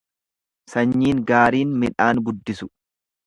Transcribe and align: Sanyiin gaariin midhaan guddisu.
Sanyiin 0.75 1.19
gaariin 1.31 1.75
midhaan 1.83 2.23
guddisu. 2.31 2.69